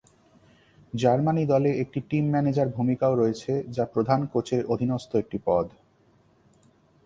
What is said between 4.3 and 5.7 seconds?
কোচের অধীনস্থ একটি পদ।